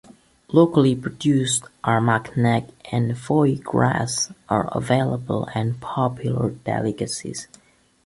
[0.47, 7.47] Locally produced Armagnac and foie gras are available and popular delicacies.